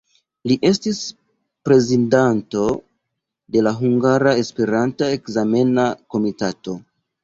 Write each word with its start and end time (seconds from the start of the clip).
Li 0.51 0.55
estis 0.69 1.01
prezidanto 1.69 2.65
de 3.55 3.65
la 3.69 3.77
Hungara 3.85 4.37
Esperanta 4.43 5.15
Ekzamena 5.21 5.89
Komitato. 6.15 6.81